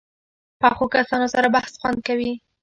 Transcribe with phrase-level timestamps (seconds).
[0.61, 2.31] پخو کسانو سره بحث خوند کوي